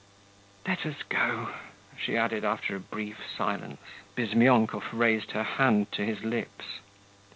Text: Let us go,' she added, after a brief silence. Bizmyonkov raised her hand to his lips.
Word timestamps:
Let 0.67 0.83
us 0.87 1.03
go,' 1.09 1.49
she 1.95 2.17
added, 2.17 2.43
after 2.43 2.75
a 2.75 2.79
brief 2.79 3.19
silence. 3.37 3.79
Bizmyonkov 4.15 4.91
raised 4.93 5.33
her 5.33 5.43
hand 5.43 5.91
to 5.91 6.03
his 6.03 6.23
lips. 6.23 6.79